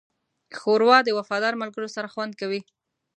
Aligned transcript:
ښوروا 0.59 0.97
د 1.03 1.09
وفادار 1.17 1.53
ملګرو 1.61 1.93
سره 1.95 2.11
خوند 2.13 2.33
کوي. 2.41 2.61